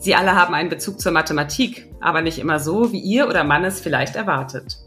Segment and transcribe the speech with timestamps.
[0.00, 3.64] Sie alle haben einen Bezug zur Mathematik, aber nicht immer so, wie ihr oder Mann
[3.64, 4.78] es vielleicht erwartet.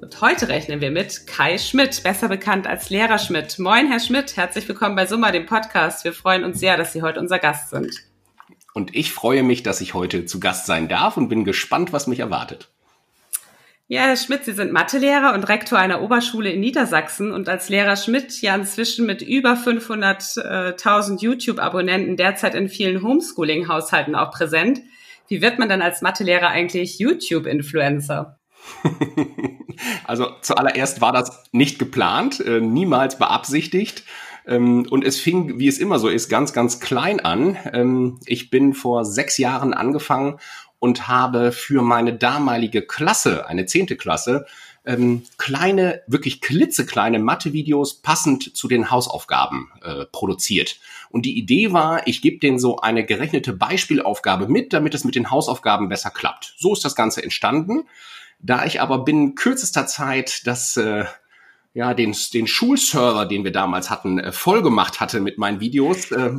[0.00, 3.58] Und heute rechnen wir mit Kai Schmidt, besser bekannt als Lehrer Schmidt.
[3.58, 6.04] Moin, Herr Schmidt, herzlich willkommen bei Summa, dem Podcast.
[6.04, 7.92] Wir freuen uns sehr, dass Sie heute unser Gast sind.
[8.72, 12.06] Und ich freue mich, dass ich heute zu Gast sein darf und bin gespannt, was
[12.06, 12.70] mich erwartet.
[13.88, 17.94] Ja, Herr Schmidt, Sie sind Mathelehrer und Rektor einer Oberschule in Niedersachsen und als Lehrer
[17.94, 24.80] Schmidt ja inzwischen mit über 500.000 YouTube-Abonnenten derzeit in vielen Homeschooling-Haushalten auch präsent.
[25.28, 28.40] Wie wird man dann als Mathelehrer eigentlich YouTube-Influencer?
[30.04, 34.02] also zuallererst war das nicht geplant, äh, niemals beabsichtigt.
[34.48, 37.56] Ähm, und es fing, wie es immer so ist, ganz, ganz klein an.
[37.72, 40.38] Ähm, ich bin vor sechs Jahren angefangen
[40.78, 44.46] und habe für meine damalige Klasse, eine zehnte Klasse,
[44.84, 50.78] ähm, kleine, wirklich klitzekleine Mathe-Videos passend zu den Hausaufgaben äh, produziert.
[51.10, 55.16] Und die Idee war, ich gebe denen so eine gerechnete Beispielaufgabe mit, damit es mit
[55.16, 56.54] den Hausaufgaben besser klappt.
[56.58, 57.88] So ist das Ganze entstanden.
[58.38, 61.06] Da ich aber binnen kürzester Zeit das äh,
[61.76, 66.10] ja, den, den Schulserver, den wir damals hatten, äh, voll gemacht hatte mit meinen Videos,
[66.10, 66.32] äh,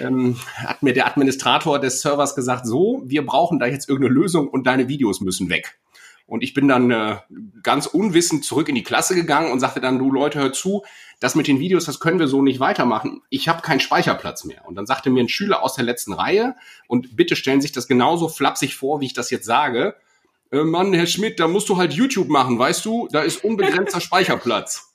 [0.00, 4.48] ähm, hat mir der Administrator des Servers gesagt, so, wir brauchen da jetzt irgendeine Lösung
[4.48, 5.78] und deine Videos müssen weg.
[6.26, 7.18] Und ich bin dann äh,
[7.62, 10.84] ganz unwissend zurück in die Klasse gegangen und sagte dann, du Leute, hör zu,
[11.20, 13.22] das mit den Videos, das können wir so nicht weitermachen.
[13.30, 14.66] Ich habe keinen Speicherplatz mehr.
[14.66, 16.56] Und dann sagte mir ein Schüler aus der letzten Reihe,
[16.88, 19.94] und bitte stellen sich das genauso flapsig vor, wie ich das jetzt sage,
[20.50, 24.00] äh, Mann, Herr Schmidt, da musst du halt YouTube machen, weißt du, da ist unbegrenzter
[24.02, 24.85] Speicherplatz.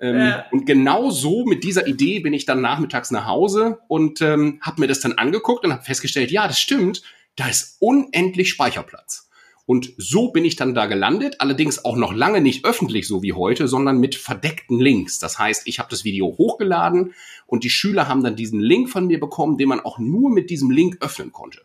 [0.00, 0.44] Ähm, ja.
[0.52, 4.80] Und genau so mit dieser Idee bin ich dann nachmittags nach Hause und ähm, habe
[4.80, 7.02] mir das dann angeguckt und habe festgestellt, ja, das stimmt,
[7.36, 9.28] da ist unendlich Speicherplatz.
[9.66, 13.34] Und so bin ich dann da gelandet, allerdings auch noch lange nicht öffentlich so wie
[13.34, 15.18] heute, sondern mit verdeckten Links.
[15.18, 17.12] Das heißt, ich habe das Video hochgeladen
[17.46, 20.48] und die Schüler haben dann diesen Link von mir bekommen, den man auch nur mit
[20.48, 21.60] diesem Link öffnen konnte.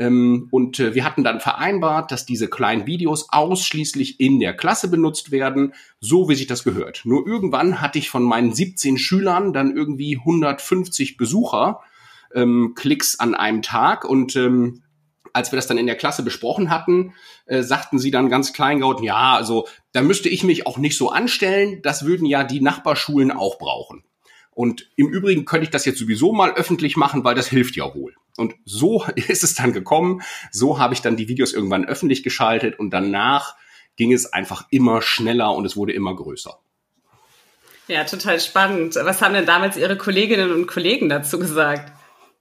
[0.00, 4.88] Ähm, und äh, wir hatten dann vereinbart, dass diese kleinen Videos ausschließlich in der Klasse
[4.88, 7.02] benutzt werden, so wie sich das gehört.
[7.04, 11.82] Nur irgendwann hatte ich von meinen 17 Schülern dann irgendwie 150 Besucher,
[12.34, 14.82] ähm, Klicks an einem Tag und ähm,
[15.34, 17.12] als wir das dann in der Klasse besprochen hatten,
[17.44, 21.10] äh, sagten sie dann ganz kleingaut, ja, also da müsste ich mich auch nicht so
[21.10, 24.02] anstellen, das würden ja die Nachbarschulen auch brauchen.
[24.52, 27.94] Und im Übrigen könnte ich das jetzt sowieso mal öffentlich machen, weil das hilft ja
[27.94, 28.14] wohl.
[28.36, 30.22] Und so ist es dann gekommen.
[30.50, 33.56] So habe ich dann die Videos irgendwann öffentlich geschaltet und danach
[33.96, 36.58] ging es einfach immer schneller und es wurde immer größer.
[37.88, 38.94] Ja, total spannend.
[38.94, 41.92] Was haben denn damals Ihre Kolleginnen und Kollegen dazu gesagt?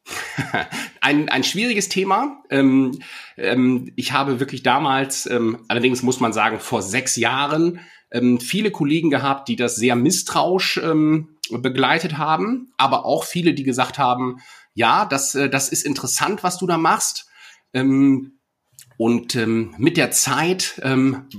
[1.02, 2.44] ein, ein schwieriges Thema.
[2.50, 3.00] Ähm,
[3.36, 7.80] ähm, ich habe wirklich damals, ähm, allerdings muss man sagen, vor sechs Jahren
[8.12, 13.64] ähm, viele Kollegen gehabt, die das sehr misstrauisch ähm, begleitet haben, aber auch viele, die
[13.64, 14.40] gesagt haben,
[14.74, 17.28] ja, das, äh, das ist interessant, was du da machst.
[17.74, 18.40] Ähm,
[18.98, 21.30] und ähm, mit der Zeit ähm,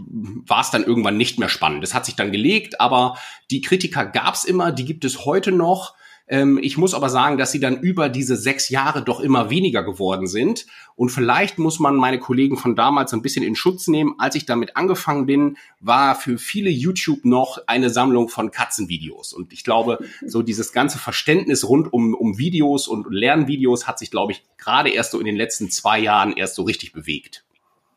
[0.46, 1.82] war es dann irgendwann nicht mehr spannend.
[1.82, 3.18] Das hat sich dann gelegt, aber
[3.50, 5.94] die Kritiker gab es immer, die gibt es heute noch.
[6.30, 9.82] Ähm, ich muss aber sagen, dass sie dann über diese sechs Jahre doch immer weniger
[9.82, 10.64] geworden sind.
[10.94, 14.14] Und vielleicht muss man meine Kollegen von damals ein bisschen in Schutz nehmen.
[14.18, 19.32] Als ich damit angefangen bin, war für viele YouTube noch eine Sammlung von Katzenvideos.
[19.32, 24.12] Und ich glaube, so dieses ganze Verständnis rund um, um Videos und Lernvideos hat sich,
[24.12, 27.44] glaube ich, gerade erst so in den letzten zwei Jahren erst so richtig bewegt.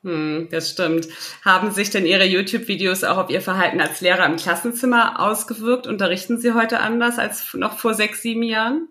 [0.04, 1.08] Hm, das stimmt.
[1.44, 5.88] Haben sich denn Ihre YouTube-Videos auch auf Ihr Verhalten als Lehrer im Klassenzimmer ausgewirkt?
[5.88, 8.90] Unterrichten Sie heute anders als noch vor sechs, sieben Jahren?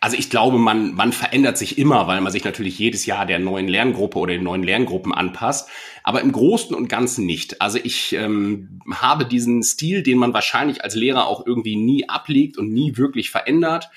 [0.00, 3.38] Also ich glaube, man, man verändert sich immer, weil man sich natürlich jedes Jahr der
[3.38, 5.68] neuen Lerngruppe oder den neuen Lerngruppen anpasst.
[6.02, 7.62] Aber im Großen und Ganzen nicht.
[7.62, 12.58] Also ich ähm, habe diesen Stil, den man wahrscheinlich als Lehrer auch irgendwie nie ablegt
[12.58, 13.88] und nie wirklich verändert.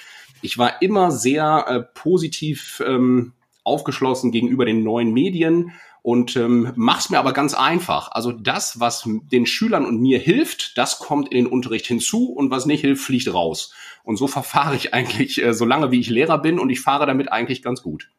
[0.41, 7.09] Ich war immer sehr äh, positiv ähm, aufgeschlossen gegenüber den neuen Medien und ähm, mach's
[7.09, 8.11] mir aber ganz einfach.
[8.11, 12.51] Also das, was den Schülern und mir hilft, das kommt in den Unterricht hinzu und
[12.51, 13.73] was nicht hilft, fliegt raus.
[14.03, 17.05] Und so verfahre ich eigentlich äh, so lange, wie ich Lehrer bin und ich fahre
[17.05, 18.09] damit eigentlich ganz gut.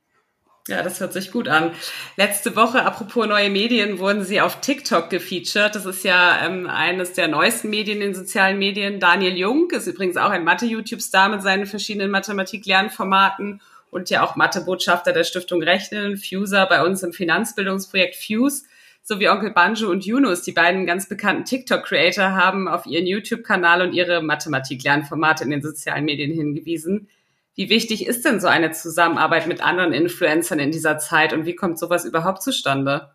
[0.69, 1.73] Ja, das hört sich gut an.
[2.17, 5.75] Letzte Woche, apropos neue Medien, wurden Sie auf TikTok gefeatured.
[5.75, 9.01] Das ist ja ähm, eines der neuesten Medien in sozialen Medien.
[9.01, 15.13] Daniel Jung ist übrigens auch ein Mathe-YouTube-Star mit seinen verschiedenen Mathematik-Lernformaten und ja auch Mathebotschafter
[15.13, 18.65] der Stiftung Rechnen, Fuser bei uns im Finanzbildungsprojekt Fuse.
[19.03, 23.83] so wie Onkel Banjo und Yunus, die beiden ganz bekannten TikTok-Creator, haben auf ihren YouTube-Kanal
[23.83, 27.09] und ihre Mathematik-Lernformate in den sozialen Medien hingewiesen.
[27.55, 31.57] Wie wichtig ist denn so eine Zusammenarbeit mit anderen Influencern in dieser Zeit und wie
[31.57, 33.11] kommt sowas überhaupt zustande?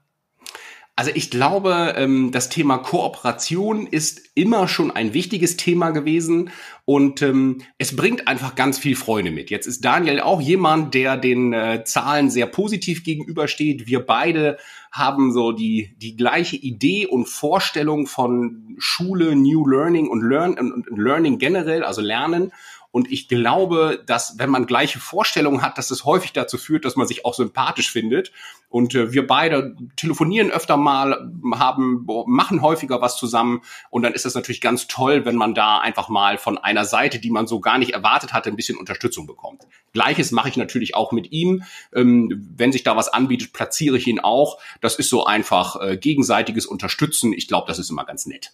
[0.98, 6.52] Also ich glaube, ähm, das Thema Kooperation ist immer schon ein wichtiges Thema gewesen
[6.86, 9.50] und ähm, es bringt einfach ganz viel Freude mit.
[9.50, 13.88] Jetzt ist Daniel auch jemand, der den äh, Zahlen sehr positiv gegenübersteht.
[13.88, 14.58] Wir beide
[14.90, 20.88] haben so die, die gleiche Idee und Vorstellung von Schule, New Learning und, Learn, und
[20.98, 22.54] Learning generell, also Lernen.
[22.96, 26.96] Und ich glaube, dass wenn man gleiche Vorstellungen hat, dass es häufig dazu führt, dass
[26.96, 28.32] man sich auch sympathisch findet.
[28.70, 33.64] Und äh, wir beide telefonieren öfter mal, haben, machen häufiger was zusammen.
[33.90, 37.20] Und dann ist es natürlich ganz toll, wenn man da einfach mal von einer Seite,
[37.20, 39.68] die man so gar nicht erwartet hatte, ein bisschen Unterstützung bekommt.
[39.92, 41.64] Gleiches mache ich natürlich auch mit ihm.
[41.94, 44.58] Ähm, wenn sich da was anbietet, platziere ich ihn auch.
[44.80, 47.34] Das ist so einfach äh, gegenseitiges Unterstützen.
[47.34, 48.54] Ich glaube, das ist immer ganz nett.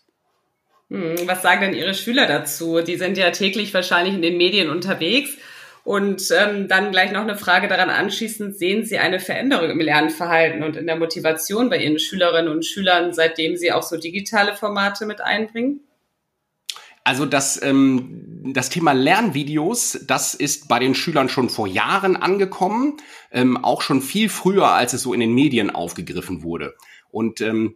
[0.92, 2.82] Hm, was sagen denn Ihre Schüler dazu?
[2.82, 5.38] Die sind ja täglich wahrscheinlich in den Medien unterwegs.
[5.84, 10.62] Und ähm, dann gleich noch eine Frage daran anschließend, sehen Sie eine Veränderung im Lernverhalten
[10.62, 15.08] und in der Motivation bei Ihren Schülerinnen und Schülern, seitdem Sie auch so digitale Formate
[15.08, 15.80] mit einbringen?
[17.04, 22.98] Also das, ähm, das Thema Lernvideos, das ist bei den Schülern schon vor Jahren angekommen,
[23.32, 26.76] ähm, auch schon viel früher, als es so in den Medien aufgegriffen wurde.
[27.10, 27.76] Und ähm,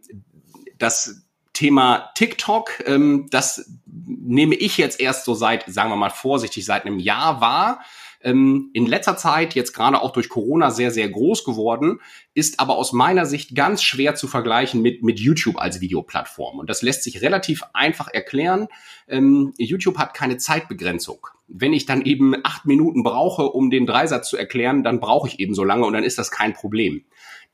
[0.78, 1.25] das
[1.56, 6.84] Thema TikTok, ähm, das nehme ich jetzt erst so seit, sagen wir mal vorsichtig, seit
[6.84, 7.80] einem Jahr wahr.
[8.20, 12.00] Ähm, in letzter Zeit, jetzt gerade auch durch Corona, sehr, sehr groß geworden,
[12.34, 16.58] ist aber aus meiner Sicht ganz schwer zu vergleichen mit, mit YouTube als Videoplattform.
[16.58, 18.68] Und das lässt sich relativ einfach erklären.
[19.08, 21.26] Ähm, YouTube hat keine Zeitbegrenzung.
[21.48, 25.40] Wenn ich dann eben acht Minuten brauche, um den Dreisatz zu erklären, dann brauche ich
[25.40, 27.04] eben so lange und dann ist das kein Problem.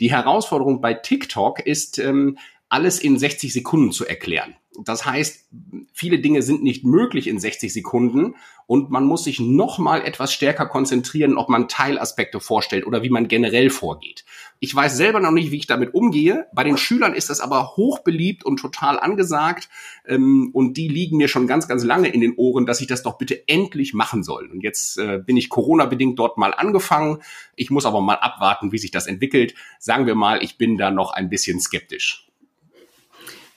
[0.01, 2.37] Die Herausforderung bei TikTok ist, ähm,
[2.73, 4.57] alles in 60 Sekunden zu erklären.
[4.85, 5.51] Das heißt,
[5.93, 8.37] viele Dinge sind nicht möglich in 60 Sekunden
[8.67, 13.11] und man muss sich noch mal etwas stärker konzentrieren, ob man Teilaspekte vorstellt oder wie
[13.11, 14.25] man generell vorgeht.
[14.61, 16.47] Ich weiß selber noch nicht, wie ich damit umgehe.
[16.55, 19.69] Bei den Schülern ist das aber hochbeliebt und total angesagt
[20.07, 23.03] ähm, und die liegen mir schon ganz, ganz lange in den Ohren, dass ich das
[23.03, 24.51] doch bitte endlich machen soll.
[24.51, 27.19] Und jetzt äh, bin ich Corona-bedingt dort mal angefangen.
[27.55, 29.55] Ich muss aber mal abwarten, wie sich das entwickelt.
[29.79, 32.32] Sagen wir mal, ich bin da noch ein bisschen skeptisch.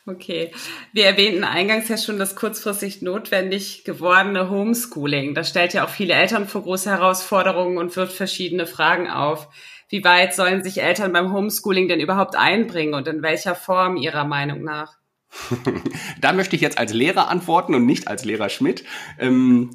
[0.07, 0.51] Okay.
[0.93, 5.33] Wir erwähnten eingangs ja schon das kurzfristig notwendig gewordene Homeschooling.
[5.33, 9.47] Das stellt ja auch viele Eltern vor große Herausforderungen und wirft verschiedene Fragen auf.
[9.89, 14.25] Wie weit sollen sich Eltern beim Homeschooling denn überhaupt einbringen und in welcher Form Ihrer
[14.25, 14.95] Meinung nach?
[16.21, 18.83] da möchte ich jetzt als Lehrer antworten und nicht als Lehrer Schmidt.
[19.19, 19.71] Ähm,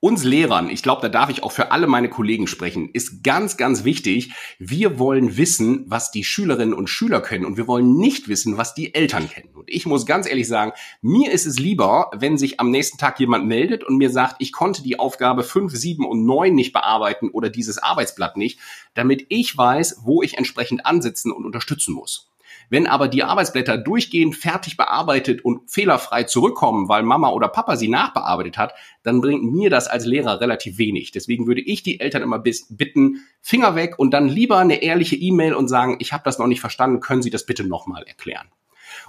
[0.00, 3.56] uns Lehrern, ich glaube, da darf ich auch für alle meine Kollegen sprechen, ist ganz,
[3.56, 4.32] ganz wichtig.
[4.58, 8.74] Wir wollen wissen, was die Schülerinnen und Schüler können und wir wollen nicht wissen, was
[8.74, 9.50] die Eltern kennen.
[9.54, 10.72] Und ich muss ganz ehrlich sagen,
[11.02, 14.52] mir ist es lieber, wenn sich am nächsten Tag jemand meldet und mir sagt, ich
[14.52, 18.58] konnte die Aufgabe 5, 7 und 9 nicht bearbeiten oder dieses Arbeitsblatt nicht,
[18.94, 22.30] damit ich weiß, wo ich entsprechend ansitzen und unterstützen muss.
[22.70, 27.88] Wenn aber die Arbeitsblätter durchgehend fertig bearbeitet und fehlerfrei zurückkommen, weil Mama oder Papa sie
[27.88, 31.10] nachbearbeitet hat, dann bringt mir das als Lehrer relativ wenig.
[31.10, 35.54] Deswegen würde ich die Eltern immer bitten, Finger weg und dann lieber eine ehrliche E-Mail
[35.54, 38.48] und sagen, ich habe das noch nicht verstanden, können Sie das bitte nochmal erklären.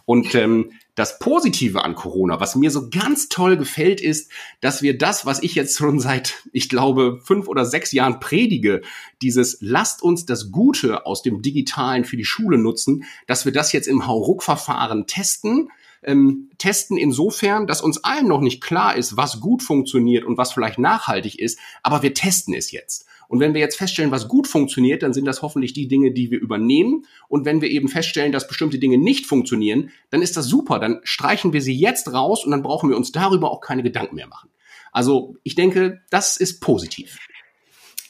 [0.06, 4.98] Und ähm, das Positive an Corona, was mir so ganz toll gefällt, ist, dass wir
[4.98, 8.82] das, was ich jetzt schon seit, ich glaube, fünf oder sechs Jahren predige,
[9.22, 13.72] dieses lasst uns das Gute aus dem Digitalen für die Schule nutzen, dass wir das
[13.72, 15.70] jetzt im Hauruck-Verfahren testen.
[16.04, 20.52] Ähm, testen insofern, dass uns allen noch nicht klar ist, was gut funktioniert und was
[20.52, 23.06] vielleicht nachhaltig ist, aber wir testen es jetzt.
[23.32, 26.32] Und wenn wir jetzt feststellen, was gut funktioniert, dann sind das hoffentlich die Dinge, die
[26.32, 27.06] wir übernehmen.
[27.30, 30.80] Und wenn wir eben feststellen, dass bestimmte Dinge nicht funktionieren, dann ist das super.
[30.80, 34.16] Dann streichen wir sie jetzt raus und dann brauchen wir uns darüber auch keine Gedanken
[34.16, 34.50] mehr machen.
[34.92, 37.20] Also ich denke, das ist positiv.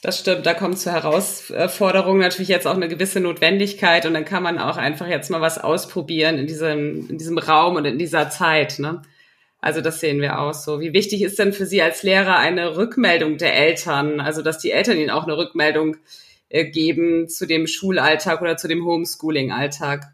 [0.02, 4.42] Das stimmt, da kommt zur Herausforderung natürlich jetzt auch eine gewisse Notwendigkeit und dann kann
[4.42, 8.28] man auch einfach jetzt mal was ausprobieren in diesem, in diesem Raum und in dieser
[8.28, 8.80] Zeit.
[8.80, 9.02] Ne?
[9.62, 10.80] Also das sehen wir auch so.
[10.80, 14.20] Wie wichtig ist denn für Sie als Lehrer eine Rückmeldung der Eltern?
[14.20, 15.96] Also dass die Eltern Ihnen auch eine Rückmeldung
[16.48, 20.12] äh, geben zu dem Schulalltag oder zu dem Homeschooling-Alltag?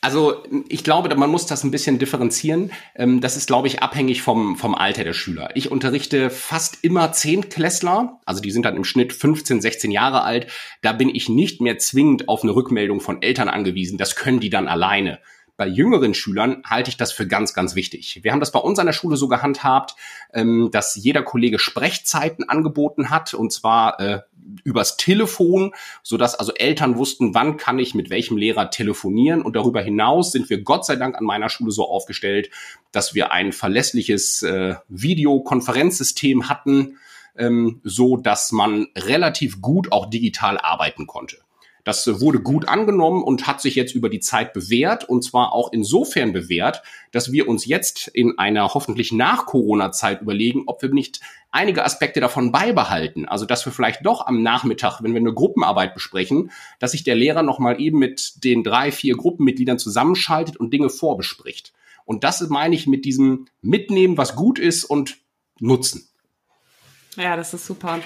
[0.00, 2.70] Also ich glaube, man muss das ein bisschen differenzieren.
[2.94, 5.48] Ähm, das ist, glaube ich, abhängig vom, vom Alter der Schüler.
[5.56, 10.46] Ich unterrichte fast immer Zehntklässler, also die sind dann im Schnitt 15, 16 Jahre alt.
[10.80, 13.98] Da bin ich nicht mehr zwingend auf eine Rückmeldung von Eltern angewiesen.
[13.98, 15.18] Das können die dann alleine.
[15.56, 18.20] Bei jüngeren Schülern halte ich das für ganz, ganz wichtig.
[18.22, 19.94] Wir haben das bei uns an der Schule so gehandhabt,
[20.32, 24.20] ähm, dass jeder Kollege Sprechzeiten angeboten hat und zwar äh,
[24.64, 29.42] übers Telefon, so dass also Eltern wussten, wann kann ich mit welchem Lehrer telefonieren.
[29.42, 32.50] Und darüber hinaus sind wir Gott sei Dank an meiner Schule so aufgestellt,
[32.90, 36.98] dass wir ein verlässliches äh, Videokonferenzsystem hatten,
[37.36, 41.38] ähm, so dass man relativ gut auch digital arbeiten konnte.
[41.84, 45.70] Das wurde gut angenommen und hat sich jetzt über die Zeit bewährt und zwar auch
[45.72, 51.20] insofern bewährt, dass wir uns jetzt in einer hoffentlich nach Corona-Zeit überlegen, ob wir nicht
[51.50, 53.26] einige Aspekte davon beibehalten.
[53.26, 56.50] Also, dass wir vielleicht doch am Nachmittag, wenn wir eine Gruppenarbeit besprechen,
[56.80, 61.74] dass sich der Lehrer nochmal eben mit den drei, vier Gruppenmitgliedern zusammenschaltet und Dinge vorbespricht.
[62.06, 65.18] Und das meine ich mit diesem Mitnehmen, was gut ist und
[65.60, 66.08] nutzen.
[67.16, 68.00] Ja, das ist super.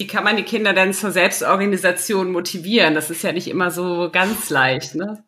[0.00, 2.94] Wie kann man die Kinder denn zur Selbstorganisation motivieren?
[2.94, 5.22] Das ist ja nicht immer so ganz leicht, ne?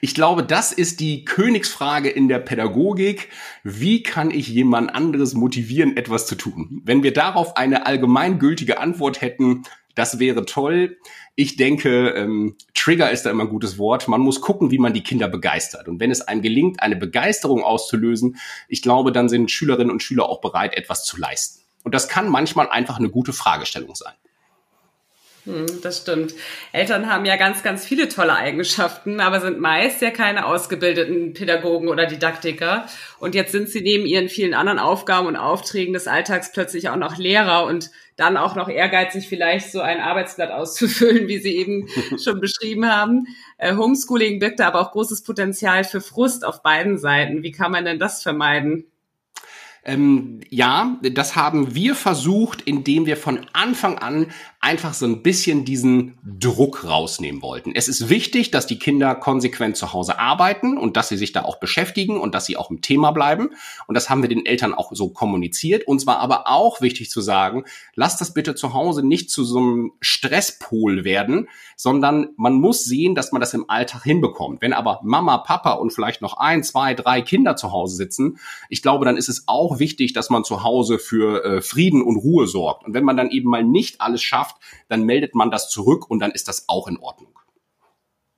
[0.00, 3.28] Ich glaube, das ist die Königsfrage in der Pädagogik.
[3.62, 6.82] Wie kann ich jemand anderes motivieren, etwas zu tun?
[6.84, 9.62] Wenn wir darauf eine allgemeingültige Antwort hätten,
[9.94, 10.98] das wäre toll.
[11.36, 14.08] Ich denke, ähm, Trigger ist da immer ein gutes Wort.
[14.08, 15.86] Man muss gucken, wie man die Kinder begeistert.
[15.86, 20.28] Und wenn es einem gelingt, eine Begeisterung auszulösen, ich glaube, dann sind Schülerinnen und Schüler
[20.28, 21.67] auch bereit, etwas zu leisten.
[21.88, 24.12] Und das kann manchmal einfach eine gute Fragestellung sein.
[25.46, 26.34] Hm, das stimmt.
[26.72, 31.88] Eltern haben ja ganz, ganz viele tolle Eigenschaften, aber sind meist ja keine ausgebildeten Pädagogen
[31.88, 32.84] oder Didaktiker.
[33.18, 36.96] Und jetzt sind sie neben ihren vielen anderen Aufgaben und Aufträgen des Alltags plötzlich auch
[36.96, 41.88] noch Lehrer und dann auch noch ehrgeizig vielleicht so ein Arbeitsblatt auszufüllen, wie Sie eben
[42.22, 43.28] schon beschrieben haben.
[43.56, 47.42] Äh, Homeschooling birgt da aber auch großes Potenzial für Frust auf beiden Seiten.
[47.42, 48.84] Wie kann man denn das vermeiden?
[49.88, 54.26] Ähm, ja, das haben wir versucht, indem wir von Anfang an
[54.60, 57.72] einfach so ein bisschen diesen Druck rausnehmen wollten.
[57.74, 61.44] Es ist wichtig, dass die Kinder konsequent zu Hause arbeiten und dass sie sich da
[61.44, 63.50] auch beschäftigen und dass sie auch im Thema bleiben.
[63.86, 65.86] Und das haben wir den Eltern auch so kommuniziert.
[65.86, 67.64] Und zwar aber auch wichtig zu sagen,
[67.94, 73.14] lasst das bitte zu Hause nicht zu so einem Stresspol werden, sondern man muss sehen,
[73.14, 74.60] dass man das im Alltag hinbekommt.
[74.60, 78.82] Wenn aber Mama, Papa und vielleicht noch ein, zwei, drei Kinder zu Hause sitzen, ich
[78.82, 82.46] glaube, dann ist es auch wichtig, dass man zu Hause für äh, Frieden und Ruhe
[82.46, 82.86] sorgt.
[82.86, 84.56] Und wenn man dann eben mal nicht alles schafft,
[84.88, 87.38] dann meldet man das zurück und dann ist das auch in Ordnung.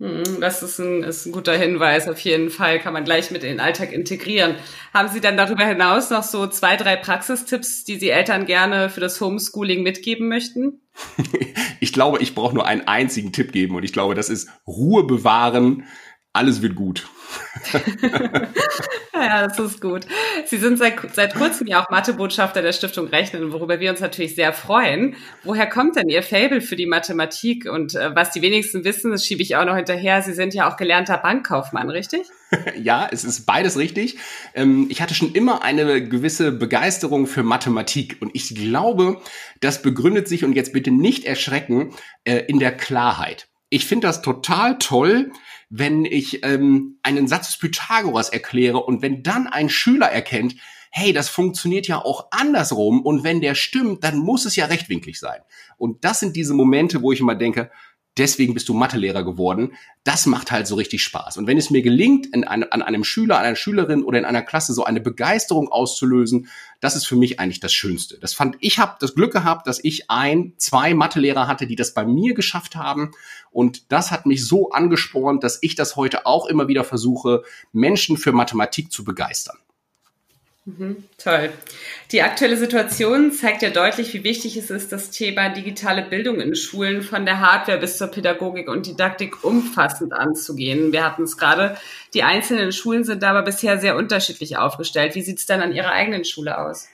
[0.00, 2.08] Hm, das ist ein, ist ein guter Hinweis.
[2.08, 4.56] Auf jeden Fall kann man gleich mit in den Alltag integrieren.
[4.94, 9.00] Haben Sie dann darüber hinaus noch so zwei, drei Praxistipps, die Sie Eltern gerne für
[9.00, 10.80] das Homeschooling mitgeben möchten?
[11.80, 15.04] ich glaube, ich brauche nur einen einzigen Tipp geben und ich glaube, das ist Ruhe
[15.04, 15.84] bewahren.
[16.32, 17.08] Alles wird gut.
[19.12, 20.06] ja, das ist gut.
[20.46, 24.36] Sie sind seit, seit kurzem ja auch Mathebotschafter der Stiftung Rechnen, worüber wir uns natürlich
[24.36, 25.16] sehr freuen.
[25.42, 27.68] Woher kommt denn Ihr Fable für die Mathematik?
[27.68, 30.70] Und äh, was die wenigsten wissen, das schiebe ich auch noch hinterher, Sie sind ja
[30.70, 32.28] auch gelernter Bankkaufmann, richtig?
[32.80, 34.18] ja, es ist beides richtig.
[34.54, 39.20] Ähm, ich hatte schon immer eine gewisse Begeisterung für Mathematik und ich glaube,
[39.58, 43.48] das begründet sich, und jetzt bitte nicht erschrecken, äh, in der Klarheit.
[43.68, 45.32] Ich finde das total toll,
[45.70, 50.56] wenn ich ähm, einen Satz des Pythagoras erkläre und wenn dann ein Schüler erkennt,
[50.90, 55.20] hey, das funktioniert ja auch andersrum und wenn der stimmt, dann muss es ja rechtwinklig
[55.20, 55.40] sein.
[55.78, 57.70] Und das sind diese Momente, wo ich immer denke,
[58.16, 59.72] deswegen bist du Mathelehrer geworden.
[60.04, 61.36] Das macht halt so richtig Spaß.
[61.36, 64.24] Und wenn es mir gelingt, in einem, an einem Schüler, an einer Schülerin oder in
[64.24, 66.48] einer Klasse so eine Begeisterung auszulösen,
[66.80, 68.18] das ist für mich eigentlich das Schönste.
[68.18, 71.94] Das fand ich habe das Glück gehabt, dass ich ein, zwei Mathelehrer hatte, die das
[71.94, 73.12] bei mir geschafft haben.
[73.50, 78.16] Und das hat mich so angespornt, dass ich das heute auch immer wieder versuche, Menschen
[78.16, 79.56] für Mathematik zu begeistern.
[80.78, 81.50] Mhm, toll.
[82.12, 86.54] Die aktuelle Situation zeigt ja deutlich, wie wichtig es ist, das Thema digitale Bildung in
[86.54, 90.92] Schulen von der Hardware bis zur Pädagogik und Didaktik umfassend anzugehen.
[90.92, 91.76] Wir hatten es gerade,
[92.14, 95.14] die einzelnen Schulen sind aber bisher sehr unterschiedlich aufgestellt.
[95.14, 96.88] Wie sieht es denn an Ihrer eigenen Schule aus?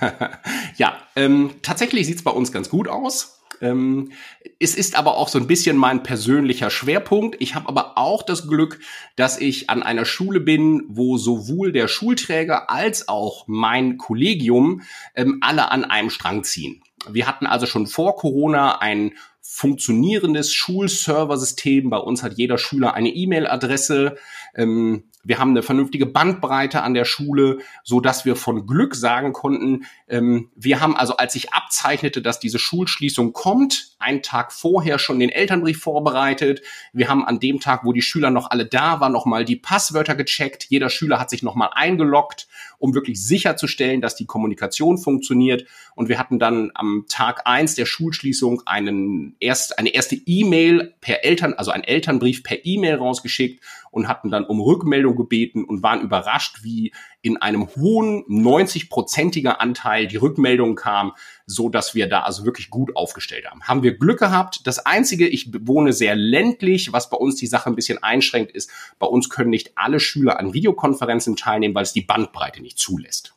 [0.76, 3.37] ja, ähm, tatsächlich sieht es bei uns ganz gut aus.
[3.60, 4.12] Ähm,
[4.60, 7.36] es ist aber auch so ein bisschen mein persönlicher Schwerpunkt.
[7.40, 8.80] Ich habe aber auch das Glück,
[9.16, 14.82] dass ich an einer Schule bin, wo sowohl der Schulträger als auch mein Kollegium
[15.14, 16.82] ähm, alle an einem Strang ziehen.
[17.08, 21.88] Wir hatten also schon vor Corona ein funktionierendes Schulserversystem.
[21.90, 24.16] Bei uns hat jeder Schüler eine E-Mail-Adresse.
[24.54, 29.34] Ähm, wir haben eine vernünftige Bandbreite an der Schule, so dass wir von Glück sagen
[29.34, 34.98] konnten, ähm, wir haben also, als ich abzeichnete, dass diese Schulschließung kommt, einen Tag vorher
[34.98, 36.62] schon den Elternbrief vorbereitet.
[36.94, 40.14] Wir haben an dem Tag, wo die Schüler noch alle da waren, nochmal die Passwörter
[40.14, 40.64] gecheckt.
[40.70, 45.66] Jeder Schüler hat sich nochmal eingeloggt um wirklich sicherzustellen, dass die Kommunikation funktioniert.
[45.94, 51.24] Und wir hatten dann am Tag eins der Schulschließung einen erst, eine erste E-Mail per
[51.24, 53.62] Eltern, also einen Elternbrief per E-Mail rausgeschickt
[53.98, 60.06] und hatten dann um Rückmeldung gebeten und waren überrascht, wie in einem hohen 90-prozentiger Anteil
[60.06, 61.12] die Rückmeldung kam,
[61.46, 63.64] so dass wir da also wirklich gut aufgestellt haben.
[63.64, 64.66] Haben wir Glück gehabt.
[64.66, 68.70] Das einzige, ich wohne sehr ländlich, was bei uns die Sache ein bisschen einschränkt ist,
[68.98, 73.34] bei uns können nicht alle Schüler an Videokonferenzen teilnehmen, weil es die Bandbreite nicht zulässt.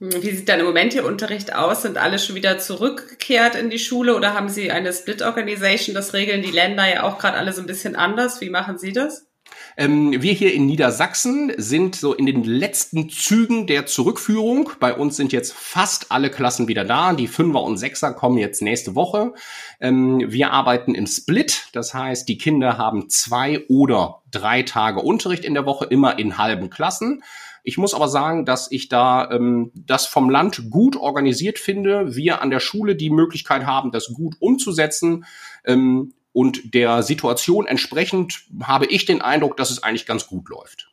[0.00, 1.82] Hm, wie sieht dann im Moment Ihr Unterricht aus?
[1.82, 5.94] Sind alle schon wieder zurückgekehrt in die Schule oder haben Sie eine Split Organization?
[5.94, 8.40] Das regeln die Länder ja auch gerade alle so ein bisschen anders.
[8.40, 9.27] Wie machen Sie das?
[9.76, 14.70] Ähm, wir hier in Niedersachsen sind so in den letzten Zügen der Zurückführung.
[14.80, 17.12] Bei uns sind jetzt fast alle Klassen wieder da.
[17.12, 19.34] Die Fünfer und Sechser kommen jetzt nächste Woche.
[19.80, 21.68] Ähm, wir arbeiten im Split.
[21.72, 26.38] Das heißt, die Kinder haben zwei oder drei Tage Unterricht in der Woche, immer in
[26.38, 27.22] halben Klassen.
[27.62, 32.16] Ich muss aber sagen, dass ich da ähm, das vom Land gut organisiert finde.
[32.16, 35.24] Wir an der Schule die Möglichkeit haben, das gut umzusetzen.
[35.64, 40.88] Ähm, und der Situation entsprechend habe ich den Eindruck, dass es eigentlich ganz gut läuft.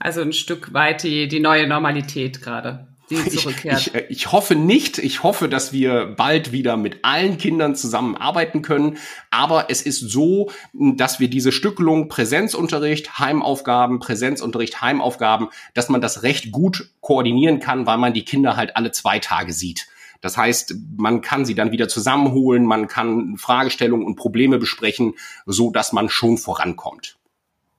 [0.00, 2.88] Also ein Stück weit die, die neue Normalität gerade.
[3.10, 4.98] Ich, ich, ich hoffe nicht.
[4.98, 8.96] Ich hoffe, dass wir bald wieder mit allen Kindern zusammenarbeiten können.
[9.30, 16.22] Aber es ist so, dass wir diese Stückelung Präsenzunterricht, Heimaufgaben, Präsenzunterricht, Heimaufgaben, dass man das
[16.22, 19.86] recht gut koordinieren kann, weil man die Kinder halt alle zwei Tage sieht.
[20.24, 25.70] Das heißt, man kann sie dann wieder zusammenholen, man kann Fragestellungen und Probleme besprechen, so
[25.70, 27.18] dass man schon vorankommt.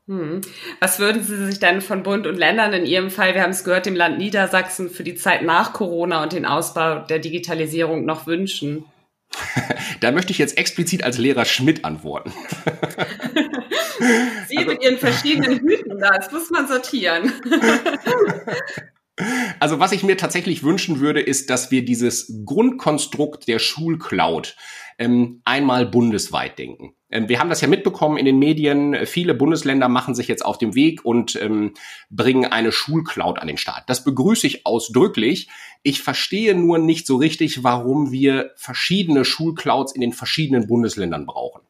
[0.08, 0.42] Hm.
[0.80, 3.64] Was würden Sie sich denn von Bund und Ländern in Ihrem Fall, wir haben es
[3.64, 8.28] gehört, dem Land Niedersachsen für die Zeit nach Corona und den Ausbau der Digitalisierung noch
[8.28, 8.86] wünschen?
[10.02, 12.32] da möchte ich jetzt explizit als Lehrer Schmidt antworten.
[14.48, 17.34] Sie also, mit Ihren verschiedenen Hüten da, das muss man sortieren.
[19.60, 24.58] Also was ich mir tatsächlich wünschen würde, ist, dass wir dieses Grundkonstrukt der Schulcloud
[24.98, 26.96] ähm, einmal bundesweit denken.
[27.10, 29.06] Ähm, wir haben das ja mitbekommen in den Medien.
[29.06, 31.74] Viele Bundesländer machen sich jetzt auf den Weg und ähm,
[32.10, 33.90] bringen eine Schulcloud an den Start.
[33.90, 35.50] Das begrüße ich ausdrücklich.
[35.82, 41.62] Ich verstehe nur nicht so richtig, warum wir verschiedene Schulclouds in den verschiedenen Bundesländern brauchen.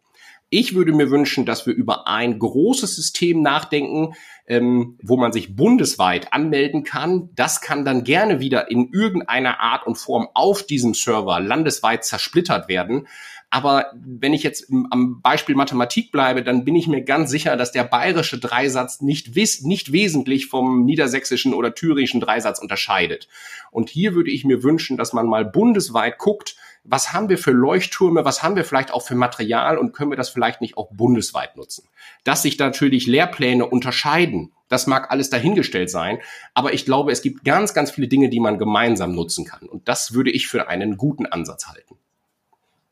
[0.57, 4.13] Ich würde mir wünschen, dass wir über ein großes System nachdenken,
[4.47, 7.27] ähm, wo man sich bundesweit anmelden kann.
[7.35, 12.69] Das kann dann gerne wieder in irgendeiner Art und Form auf diesem Server landesweit zersplittert
[12.69, 13.05] werden.
[13.49, 17.73] Aber wenn ich jetzt am Beispiel Mathematik bleibe, dann bin ich mir ganz sicher, dass
[17.73, 23.27] der bayerische Dreisatz nicht, wes nicht wesentlich vom niedersächsischen oder thüringischen Dreisatz unterscheidet.
[23.71, 27.51] Und hier würde ich mir wünschen, dass man mal bundesweit guckt, was haben wir für
[27.51, 30.89] Leuchttürme, was haben wir vielleicht auch für Material und können wir das vielleicht nicht auch
[30.91, 31.87] bundesweit nutzen.
[32.23, 36.19] Dass sich natürlich Lehrpläne unterscheiden, das mag alles dahingestellt sein,
[36.53, 39.67] aber ich glaube, es gibt ganz, ganz viele Dinge, die man gemeinsam nutzen kann.
[39.67, 41.97] Und das würde ich für einen guten Ansatz halten.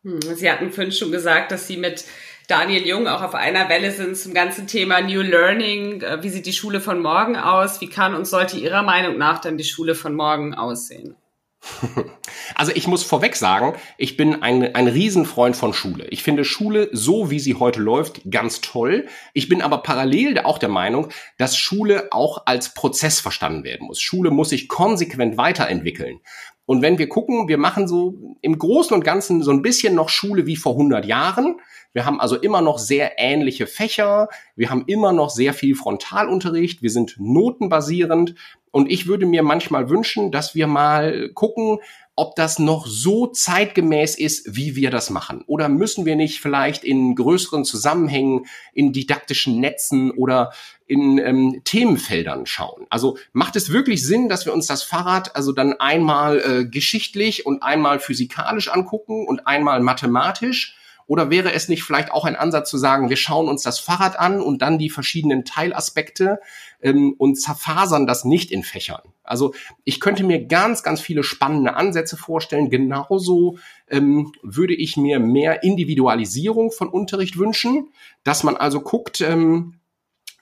[0.04, 2.06] Hm, Sie hatten vorhin schon gesagt, dass Sie mit
[2.48, 6.02] Daniel Jung auch auf einer Welle sind zum ganzen Thema New Learning.
[6.02, 7.80] Äh, wie sieht die Schule von morgen aus?
[7.80, 11.16] Wie kann und sollte Ihrer Meinung nach dann die Schule von morgen aussehen?
[12.56, 16.06] Also ich muss vorweg sagen, ich bin ein, ein Riesenfreund von Schule.
[16.10, 19.08] Ich finde Schule, so wie sie heute läuft, ganz toll.
[19.34, 24.02] Ich bin aber parallel auch der Meinung, dass Schule auch als Prozess verstanden werden muss.
[24.02, 26.20] Schule muss sich konsequent weiterentwickeln.
[26.66, 30.10] Und wenn wir gucken, wir machen so im Großen und Ganzen so ein bisschen noch
[30.10, 31.58] Schule wie vor 100 Jahren.
[31.92, 34.30] Wir haben also immer noch sehr ähnliche Fächer.
[34.56, 36.82] Wir haben immer noch sehr viel Frontalunterricht.
[36.82, 38.36] Wir sind notenbasierend.
[38.72, 41.80] Und ich würde mir manchmal wünschen, dass wir mal gucken,
[42.16, 45.44] ob das noch so zeitgemäß ist, wie wir das machen.
[45.48, 50.52] Oder müssen wir nicht vielleicht in größeren Zusammenhängen, in didaktischen Netzen oder
[50.86, 52.86] in ähm, Themenfeldern schauen?
[52.90, 57.46] Also macht es wirklich Sinn, dass wir uns das Fahrrad also dann einmal äh, geschichtlich
[57.46, 60.78] und einmal physikalisch angucken und einmal mathematisch?
[61.08, 64.20] Oder wäre es nicht vielleicht auch ein Ansatz zu sagen, wir schauen uns das Fahrrad
[64.20, 66.40] an und dann die verschiedenen Teilaspekte
[66.82, 69.02] ähm, und zerfasern das nicht in Fächern?
[69.24, 72.70] Also ich könnte mir ganz, ganz viele spannende Ansätze vorstellen.
[72.70, 73.58] Genauso
[73.90, 77.90] ähm, würde ich mir mehr Individualisierung von Unterricht wünschen,
[78.24, 79.80] dass man also guckt, ähm,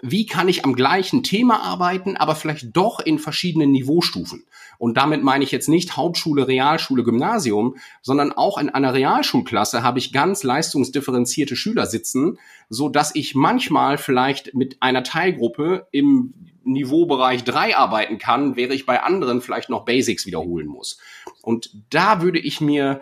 [0.02, 4.46] wie kann ich am gleichen Thema arbeiten, aber vielleicht doch in verschiedenen Niveaustufen.
[4.78, 10.00] Und damit meine ich jetzt nicht Hauptschule, Realschule, Gymnasium, sondern auch in einer Realschulklasse habe
[10.00, 12.40] ich ganz leistungsdifferenzierte Schüler sitzen,
[12.74, 18.86] so dass ich manchmal vielleicht mit einer Teilgruppe im Niveaubereich 3 arbeiten kann, wäre ich
[18.86, 20.98] bei anderen vielleicht noch Basics wiederholen muss.
[21.42, 23.02] Und da würde ich mir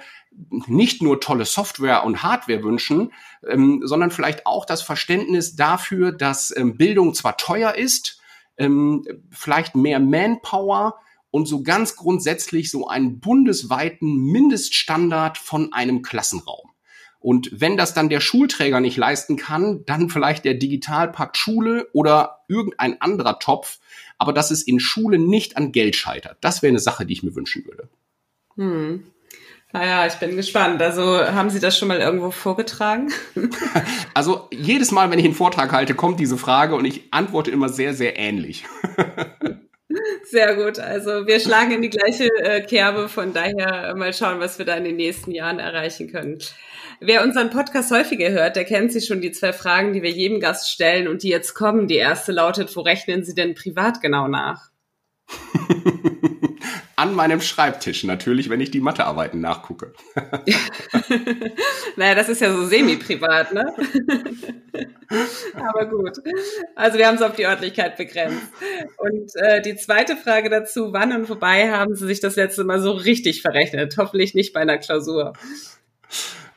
[0.66, 3.14] nicht nur tolle Software und Hardware wünschen,
[3.48, 8.20] ähm, sondern vielleicht auch das Verständnis dafür, dass ähm, Bildung zwar teuer ist,
[8.58, 10.96] ähm, vielleicht mehr Manpower
[11.30, 16.69] und so ganz grundsätzlich so einen bundesweiten Mindeststandard von einem Klassenraum.
[17.20, 22.40] Und wenn das dann der Schulträger nicht leisten kann, dann vielleicht der Digitalpakt Schule oder
[22.48, 23.80] irgendein anderer Topf,
[24.18, 26.38] aber dass es in Schule nicht an Geld scheitert.
[26.42, 27.90] Das wäre eine Sache, die ich mir wünschen würde.
[28.56, 29.04] Hm.
[29.72, 30.82] Naja, ich bin gespannt.
[30.82, 33.12] Also haben Sie das schon mal irgendwo vorgetragen?
[34.16, 37.70] Also jedes Mal, wenn ich einen Vortrag halte, kommt diese Frage und ich antworte immer
[37.70, 38.66] sehr, sehr ähnlich.
[40.24, 40.78] Sehr gut.
[40.78, 43.10] Also wir schlagen in die gleiche äh, Kerbe.
[43.10, 46.38] Von daher mal schauen, was wir da in den nächsten Jahren erreichen können.
[47.02, 50.42] Wer unseren Podcast häufiger hört, der kennt sich schon die zwei Fragen, die wir jedem
[50.42, 51.88] Gast stellen und die jetzt kommen.
[51.88, 54.70] Die erste lautet, wo rechnen Sie denn privat genau nach?
[56.98, 59.94] An meinem Schreibtisch natürlich, wenn ich die Mathearbeiten nachgucke.
[61.96, 63.74] naja, das ist ja so semi-privat, ne?
[65.56, 66.18] Aber gut.
[66.76, 68.52] Also wir haben es auf die Örtlichkeit begrenzt.
[68.98, 72.82] Und äh, die zweite Frage dazu, wann und wobei haben Sie sich das letzte Mal
[72.82, 73.96] so richtig verrechnet?
[73.98, 75.32] Hoffentlich nicht bei einer Klausur.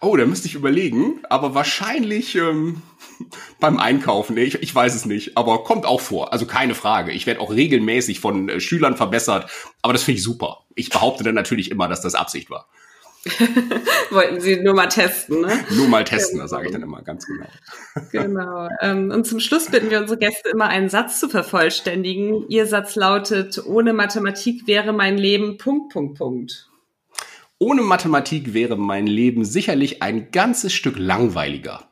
[0.05, 2.83] Oh, da müsste ich überlegen, aber wahrscheinlich ähm,
[3.61, 4.37] beim Einkaufen.
[4.37, 6.33] Ich, ich weiß es nicht, aber kommt auch vor.
[6.33, 7.13] Also keine Frage.
[7.13, 9.49] Ich werde auch regelmäßig von äh, Schülern verbessert,
[9.81, 10.65] aber das finde ich super.
[10.75, 12.69] Ich behaupte dann natürlich immer, dass das Absicht war.
[14.11, 15.65] Wollten Sie nur mal testen, ne?
[15.71, 16.43] Nur mal testen, genau.
[16.43, 17.47] das sage ich dann immer ganz genau.
[18.11, 18.69] genau.
[18.81, 22.49] Ähm, und zum Schluss bitten wir unsere Gäste immer einen Satz zu vervollständigen.
[22.49, 26.72] Ihr Satz lautet, ohne Mathematik wäre mein Leben Punkt, Punkt, Punkt.
[27.63, 31.85] Ohne Mathematik wäre mein Leben sicherlich ein ganzes Stück langweiliger.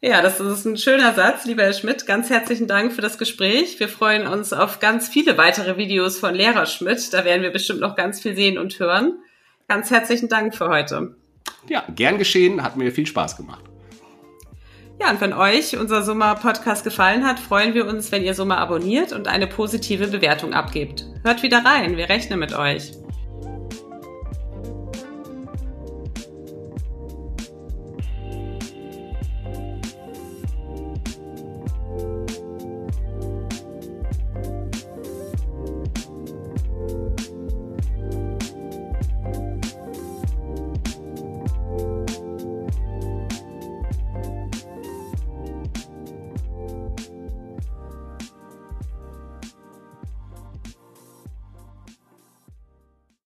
[0.00, 2.06] Ja, das ist ein schöner Satz, lieber Herr Schmidt.
[2.06, 3.78] Ganz herzlichen Dank für das Gespräch.
[3.78, 7.14] Wir freuen uns auf ganz viele weitere Videos von Lehrer Schmidt.
[7.14, 9.20] Da werden wir bestimmt noch ganz viel sehen und hören.
[9.68, 11.14] Ganz herzlichen Dank für heute.
[11.68, 12.64] Ja, gern geschehen.
[12.64, 13.62] Hat mir viel Spaß gemacht.
[15.00, 19.12] Ja, und wenn euch unser Summa-Podcast gefallen hat, freuen wir uns, wenn ihr Summa abonniert
[19.12, 21.04] und eine positive Bewertung abgebt.
[21.22, 22.90] Hört wieder rein, wir rechnen mit euch.